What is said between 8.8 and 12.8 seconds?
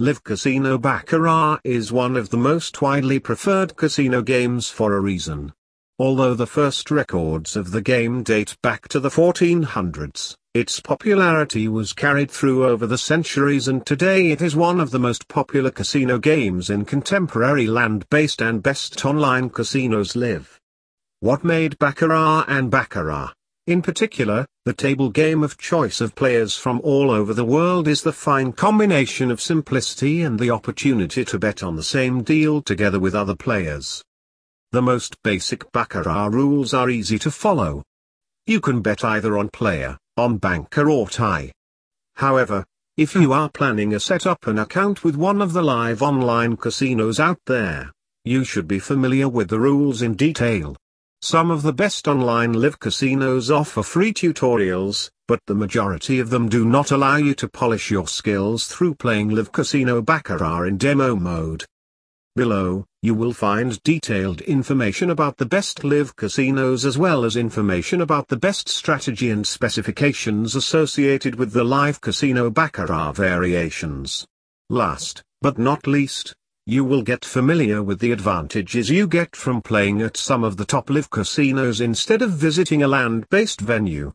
to the 1400s, its popularity was carried through